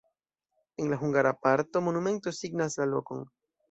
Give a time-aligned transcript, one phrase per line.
[0.77, 3.27] En la hungara parto monumento signas la lokon.